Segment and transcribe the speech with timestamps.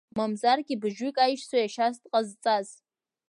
[0.17, 2.67] Мамзаргьы быжьҩык аишьцәа ешьас дҟазҵаз.